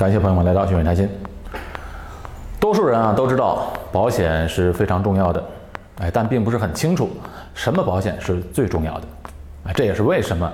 [0.00, 1.06] 感谢朋友们来到聚美谈心。
[2.58, 5.44] 多数人啊都知道保险是非常重要的，
[5.98, 7.10] 哎，但并不是很清楚
[7.52, 9.02] 什么保险是最重要的。
[9.66, 10.50] 啊，这也是为什么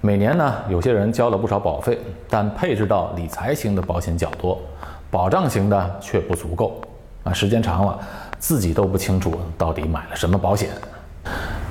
[0.00, 4.60] 每年呢有些人交了不少保费，但配置到理财型的保险较多，
[5.08, 6.80] 保障型的却不足够。
[7.22, 7.96] 啊，时间长了，
[8.40, 10.70] 自己都不清楚到底买了什么保险。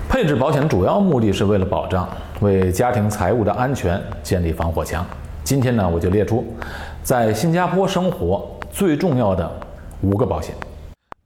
[0.07, 2.07] 配置保险主要目的是为了保障，
[2.39, 5.05] 为家庭财务的安全建立防火墙。
[5.47, 6.45] 今天呢，我就列出
[7.01, 9.49] 在新加坡生活最重要的
[10.01, 10.53] 五个保险。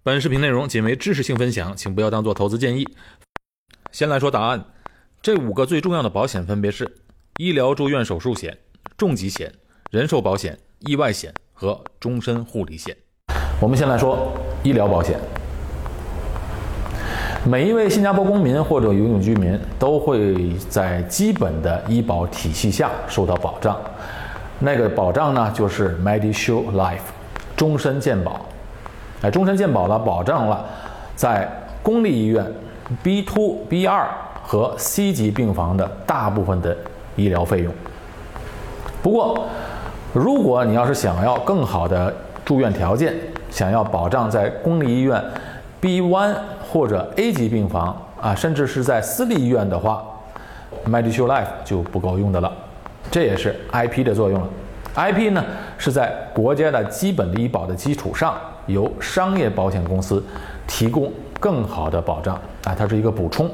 [0.04, 2.88] 本视频内容仅为知识性分享，请不要当做投资建议。
[3.91, 4.63] 先来说答案，
[5.23, 6.98] 这五个最重要的保险分别是
[7.38, 8.55] 医疗住院手术险、
[8.96, 9.52] 重疾险、
[9.90, 12.96] 人寿保险、意外险和终身护理险。
[13.60, 15.20] 我们先来说医疗保险。
[17.44, 23.76] 每一位新加坡公民或者永久居民都会在基本的医保体系下受到保障，
[24.59, 26.99] 那个保障呢就是 Medishield Life，
[27.55, 28.41] 终身健保。
[29.23, 30.63] 哎，终身健保呢保障了
[31.16, 31.49] 在
[31.82, 32.46] 公立医院
[33.01, 34.07] B two、B 二
[34.44, 36.77] 和 C 级病房的大部分的
[37.16, 37.73] 医疗费用。
[39.01, 39.46] 不过，
[40.13, 42.13] 如果你要是想要更好的
[42.46, 43.16] 住院条件，
[43.49, 45.20] 想要保障在公立医院
[45.82, 50.05] B one 或者 A 级病房啊，甚至是在私立医院的话
[50.88, 52.54] ，Medishield Life 就不够用的了。
[53.10, 54.48] 这也是 IP 的作用了。
[54.96, 55.43] IP 呢
[55.77, 58.35] 是在国家的基本医保的基础上，
[58.68, 60.23] 由商业保险公司
[60.68, 63.49] 提供更好的保障啊，它是一个补充，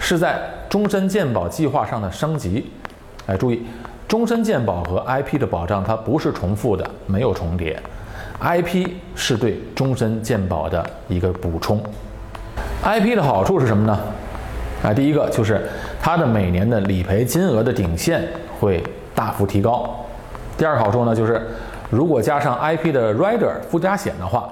[0.00, 2.70] 是在终身健保计划上的升级。
[3.26, 3.62] 哎，注意，
[4.08, 7.80] 终身健保和 IP 的保障它不是重复的，没有重叠。
[8.40, 11.80] IP 是对终身健保的一个补充。
[12.82, 13.98] IP 的好处是什么呢？
[14.82, 15.68] 啊，第一个就是
[16.00, 18.26] 它的每年的理赔金额的顶线
[18.58, 18.82] 会
[19.14, 19.94] 大幅提高。
[20.56, 21.46] 第二个好处呢，就是
[21.90, 24.50] 如果加上 IP 的 Rider 附加险的话，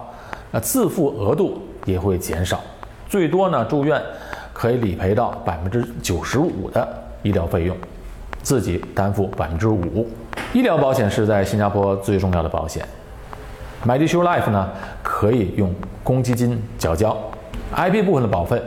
[0.51, 2.61] 那自付额度也会减少，
[3.09, 3.99] 最多呢住院
[4.53, 6.87] 可以理赔到百分之九十五的
[7.23, 7.75] 医疗费用，
[8.43, 10.07] 自己担负百分之五。
[10.53, 12.87] 医疗保险是在新加坡最重要的保险。
[13.87, 14.69] Medishield Life 呢
[15.03, 17.17] 可以用公积金缴交。
[17.77, 18.61] IP 部分的保费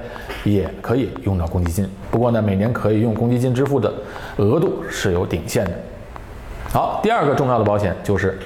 [0.43, 3.91] 也可以用到公积金，不过呢，每年可以用公积金支付的
[4.37, 5.71] 额度是有顶限的。
[6.71, 8.37] 好，第二个重要的保险就是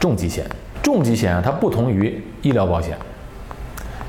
[0.00, 0.44] 重疾险。
[0.82, 2.98] 重疾险啊，它不同于医疗保险。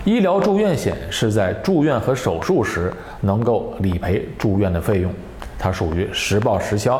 [0.04, 5.14] 医疗住院险是在住院和手术时能够理赔住院的费用，
[5.60, 7.00] 它属于实报实销。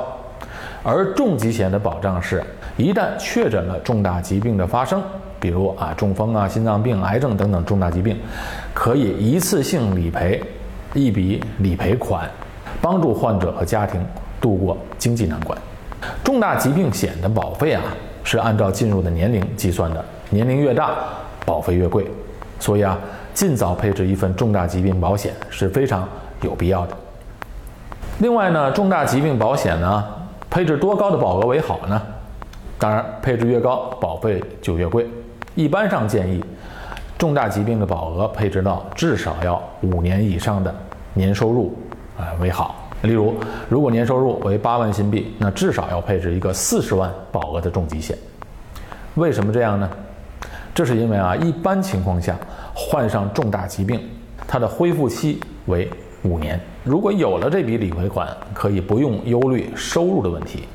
[0.84, 2.44] 而重疾险的保障是，
[2.78, 5.02] 一旦确诊了重大疾病的发生。
[5.40, 8.18] 比如啊，中风啊、心脏病、癌症等等重大疾病，
[8.74, 10.42] 可以一次性理赔
[10.96, 12.28] 一笔理赔款，
[12.82, 14.04] 帮助患者和家庭
[14.42, 15.56] 度过经济难关。
[16.24, 17.84] 重大疾病险的保费啊，
[18.24, 20.90] 是按照进入的年龄计算的，年龄越大，
[21.46, 22.08] 保费越贵。
[22.60, 22.98] 所以啊，
[23.32, 26.10] 尽早配置一份重大疾病保险是非常
[26.42, 26.98] 有必要的。
[28.18, 30.04] 另外呢，重大疾病保险呢，
[30.50, 32.02] 配置多高的保额为好呢？
[32.80, 35.08] 当然，配置越高，保费就越贵。
[35.56, 36.44] 一般上建议，
[37.18, 40.74] 重大疾病的保额配置到至少要五年以上的
[41.14, 41.76] 年收入
[42.18, 42.76] 啊为好。
[43.02, 43.34] 例如，
[43.70, 48.18] 如果年收入为八万新币，那至少要配置一个四十万保额的重疾险。
[49.16, 49.90] 为什么这样呢？
[50.74, 52.36] 这是因为啊，一般情况下
[52.76, 54.00] 患上重大疾病，
[54.48, 55.90] 它的恢复期为
[56.24, 56.60] 五年。
[56.84, 60.68] 如果有了这笔理赔款，可以不用忧虑收入的问题，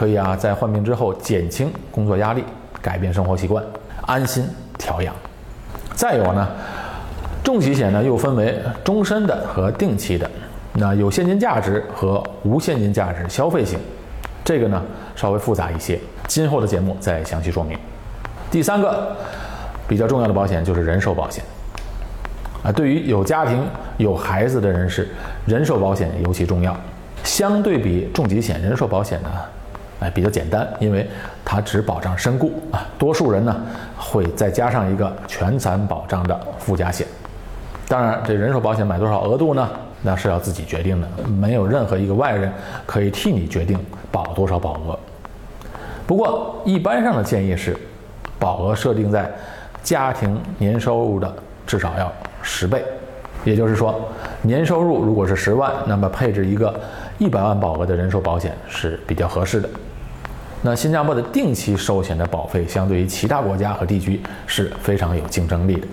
[0.00, 2.42] 可以啊在患病之后减轻工作压力，
[2.80, 3.62] 改变生活习惯。
[4.06, 5.14] 安心调养。
[5.94, 6.48] 再有呢，
[7.44, 10.30] 重疾险呢又分为终身的和定期的，
[10.72, 13.78] 那有现金价值和无现金价值消费型，
[14.42, 14.82] 这个呢
[15.14, 17.78] 稍微复杂一些，今后的节目再详细说明。
[18.50, 19.14] 第三个
[19.86, 21.44] 比较重要的保险就是人寿保险，
[22.62, 23.62] 啊，对于有家庭
[23.98, 25.10] 有孩子的人士，
[25.44, 26.74] 人寿保险尤其重要。
[27.22, 29.28] 相对比重疾险，人寿保险呢。
[30.00, 31.08] 哎，比较简单，因为
[31.44, 32.86] 它只保障身故啊。
[32.98, 33.54] 多数人呢
[33.96, 37.06] 会再加上一个全残保障的附加险。
[37.86, 39.68] 当然，这人寿保险买多少额度呢？
[40.02, 42.50] 那是要自己决定的，没有任何一个外人
[42.86, 43.78] 可以替你决定
[44.10, 44.98] 保多少保额。
[46.06, 47.76] 不过，一般上的建议是，
[48.38, 49.30] 保额设定在
[49.82, 51.30] 家庭年收入的
[51.66, 52.10] 至少要
[52.40, 52.82] 十倍。
[53.44, 54.00] 也就是说，
[54.40, 56.74] 年收入如果是十万，那么配置一个
[57.18, 59.68] 一百万保额的人寿保险是比较合适的。
[60.62, 65.86] 那新加坡的定期寿险的保费，相对于其他国家和地区是非常有竞争力的。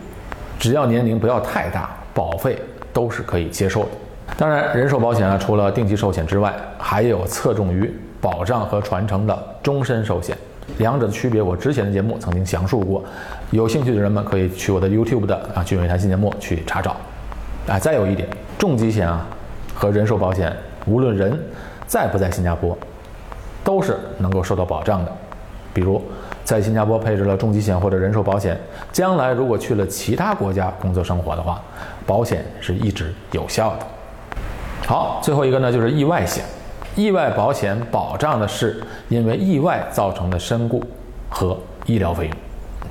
[0.59, 2.59] 只要年龄不要太大，保费
[2.91, 3.89] 都是可以接受的。
[4.37, 10.37] 当然，人寿保险啊，除了定期寿险之外，还有侧重于保障和传承的终身寿险。
[10.79, 13.01] 两者的区别，我之前的节目曾经详述过，
[13.51, 16.97] 有兴趣的人们可以去我的 YouTube 的啊“俊伟谈新节目”去查找。
[17.67, 18.27] 啊，再有一点，
[18.59, 19.25] 重疾险啊
[19.73, 20.53] 和人寿保险，
[20.85, 21.39] 无论人
[21.85, 22.77] 在不在新加坡，
[23.67, 25.11] 都是能够受到保障的。
[25.73, 26.01] 比如
[26.45, 28.57] 在新加坡配置了重疾险或者人寿保险，
[28.93, 31.61] 将来如果去了其他国家工作生活的话，
[32.05, 33.85] 保险是一直有效的。
[34.87, 36.45] 好，最后一个呢就是意外险。
[36.95, 40.81] 意外保险保障的是因为意外造成的身故
[41.29, 41.55] 和
[41.85, 42.33] 医疗费用，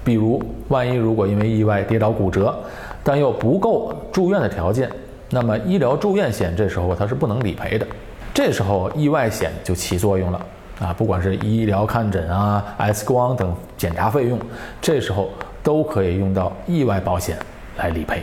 [0.04, 2.54] 比如万一如果因为意外跌倒骨折，
[3.02, 4.90] 但又不够住院的条件，
[5.30, 7.86] 那么医疗住院险这时候它是不能理赔的，
[8.34, 10.46] 这时候意外险就起作用了
[10.80, 14.38] 啊，不管是医疗看诊啊、X 光等检查费用，
[14.80, 15.30] 这时候
[15.62, 17.38] 都可以用到意外保险
[17.78, 18.22] 来理赔。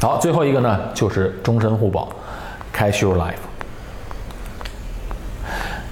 [0.00, 2.08] 好，最后一个呢就是终身互保
[2.74, 3.34] ，Cash Your Life。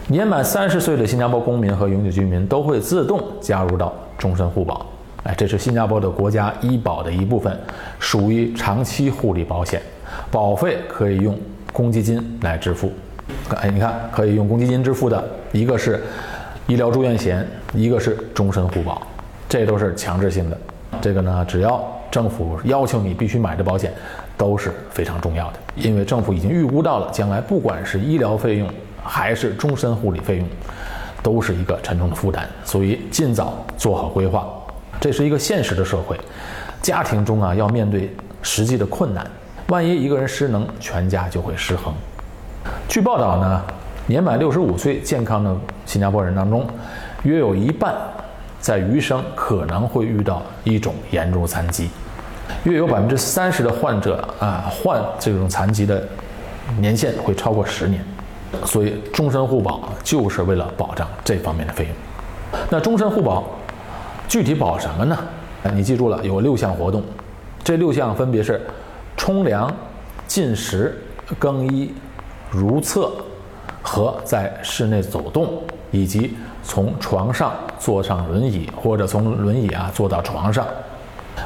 [0.07, 4.87] 年满三十岁的新加坡公民和永久居民都会自动加入到终身互保，
[5.23, 7.59] 哎，这是新加坡的国家医保的一部分，
[7.99, 9.81] 属于长期护理保险，
[10.31, 11.39] 保费可以用
[11.73, 12.93] 公积金来支付。
[13.57, 15.23] 哎，你看，可以用公积金支付的
[15.53, 16.03] 一个是
[16.67, 19.03] 医疗住院险，一个是终身互保，
[19.49, 20.59] 这都是强制性的。
[21.01, 23.93] 这个呢，只要政府要求你必须买的保险，
[24.37, 28.69] 都是非常重要的，因为政府已经预估到了将来不管是医疗费用。
[29.07, 30.49] 还是终身护理费用，
[31.23, 34.49] 都是一个沉重的负担，所以尽早做好规划。
[34.99, 36.19] 这是一个现实的社会，
[36.81, 38.11] 家庭中啊要面对
[38.41, 39.31] 实际的困难，
[39.69, 41.93] 万一一个人失能，全家就会失衡。
[42.89, 43.63] 据报道呢，
[44.07, 46.67] 年满六十五岁健康的新加坡人当中，
[47.25, 47.95] 约有一半
[48.61, 51.89] 在余生可能会遇到一种严重残疾，
[52.65, 56.07] 约有百分之三十的患者啊患这种残疾的
[56.79, 58.05] 年限会超过十年。
[58.65, 62.61] 所以，终身互保就是为了保障这方面的费用。
[62.71, 63.45] 那终身互保
[64.29, 65.19] 具体保什么呢？
[65.73, 67.03] 你记住了，有六项活动，
[67.65, 68.61] 这六项分别是：
[69.17, 69.69] 冲凉、
[70.29, 70.97] 进食、
[71.37, 71.93] 更衣、
[72.55, 73.11] 如厕
[73.83, 75.49] 和在室内走动，
[75.91, 80.67] 以及从床上坐上轮椅或者从轮椅啊坐到床上。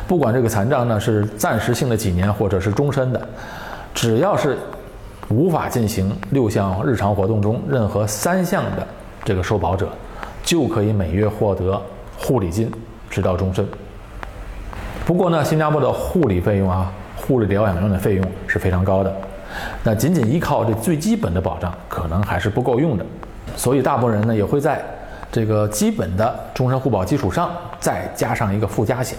[0.07, 3.29] 不管这个残障呢是暂时性的几年，或者是终身的，
[3.95, 4.59] 只要是。
[5.31, 8.87] 无法进行六项日常活动中任何三项的
[9.27, 9.87] 这个受保者，
[10.43, 11.79] 就可以每月获得
[12.19, 12.73] 护理金，
[13.11, 13.69] 直到终身。
[15.05, 19.15] 不过呢，新加坡的护理费用啊，护理疗养院的费用是非常高的，
[19.83, 23.05] 那仅仅依靠这最基本的保障，可能还是不够用的。
[23.57, 24.81] 所以，大部分人呢也会在
[25.31, 27.51] 这个基本的终身互保基础上，
[27.81, 29.19] 再加上一个附加险。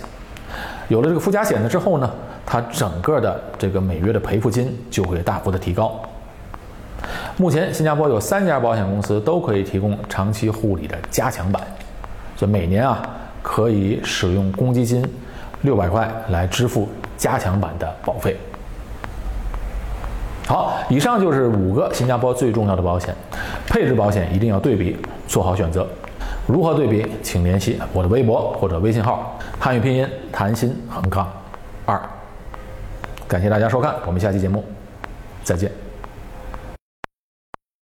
[0.87, 2.09] 有了这个附加险了之后呢？
[2.51, 6.01] 它整个的这个每月的赔付金就会大幅的提高。
[7.37, 11.61] 目前新加坡有三家保险公司都可以提供长期护理的加强版，
[12.35, 13.07] 所以每年啊
[13.43, 15.07] 可以使用公积金
[15.61, 18.35] 六百块来支付加强版的保费。
[20.89, 23.15] 以上就是五个新加坡最重要的保险，
[23.67, 24.97] 配置保险一定要对比，
[25.27, 25.87] 做好选择。
[26.47, 27.05] 如何对比？
[27.21, 31.31] 请联系我的微博或者微信号，汉语拼音谭鑫恒康
[31.85, 32.01] 二。
[33.27, 34.63] 感谢大家收看，我们下期节目
[35.43, 35.88] 再见。